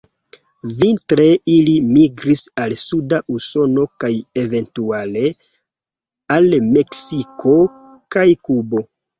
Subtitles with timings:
[0.77, 1.25] Vintre
[1.55, 4.11] ili migris al suda Usono kaj
[4.45, 5.23] eventuale
[6.39, 7.57] al Meksiko
[8.17, 8.87] kaj Kubo.